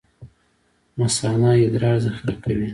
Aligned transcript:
مثانه 0.97 1.47
ادرار 1.65 1.97
ذخیره 2.05 2.35
کوي 2.43 2.69